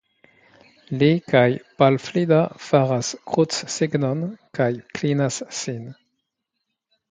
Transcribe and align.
Li 1.01 1.09
kaj 1.33 1.43
Pal 1.81 1.97
Flida 2.05 2.39
faras 2.69 3.13
krucsignon 3.35 4.25
kaj 4.61 4.71
klinas 4.99 5.41
sin. 5.63 5.89